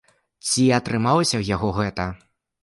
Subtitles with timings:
[0.47, 2.09] Ці атрымалася ў яго гэта?